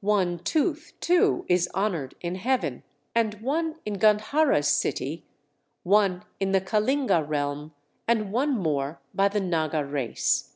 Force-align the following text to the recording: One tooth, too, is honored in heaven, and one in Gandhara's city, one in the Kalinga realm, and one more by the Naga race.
One 0.00 0.38
tooth, 0.38 0.92
too, 1.00 1.44
is 1.48 1.68
honored 1.74 2.14
in 2.20 2.36
heaven, 2.36 2.84
and 3.16 3.34
one 3.42 3.80
in 3.84 3.94
Gandhara's 3.94 4.68
city, 4.68 5.24
one 5.82 6.22
in 6.38 6.52
the 6.52 6.60
Kalinga 6.60 7.28
realm, 7.28 7.74
and 8.06 8.30
one 8.32 8.52
more 8.56 9.00
by 9.12 9.26
the 9.26 9.40
Naga 9.40 9.84
race. 9.84 10.54